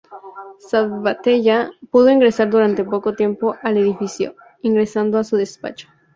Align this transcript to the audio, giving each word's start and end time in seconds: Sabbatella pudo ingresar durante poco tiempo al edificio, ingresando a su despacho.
Sabbatella 0.69 1.73
pudo 1.91 2.09
ingresar 2.09 2.49
durante 2.49 2.83
poco 2.83 3.13
tiempo 3.13 3.55
al 3.61 3.77
edificio, 3.77 4.35
ingresando 4.63 5.19
a 5.19 5.23
su 5.23 5.35
despacho. 5.37 5.89